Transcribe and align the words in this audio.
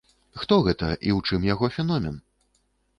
Хто 0.43 0.57
гэта 0.67 0.89
і 0.89 1.09
ў 1.17 1.21
чым 1.27 1.47
яго 1.53 1.73
феномен? 1.77 2.21